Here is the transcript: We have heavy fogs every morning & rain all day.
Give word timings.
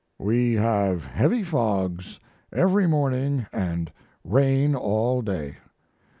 We 0.17 0.53
have 0.53 1.05
heavy 1.05 1.43
fogs 1.43 2.19
every 2.51 2.87
morning 2.87 3.45
& 3.81 4.23
rain 4.23 4.73
all 4.75 5.21
day. 5.21 5.57